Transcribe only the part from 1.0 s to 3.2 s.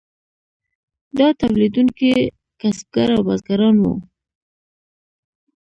دا تولیدونکي کسبګر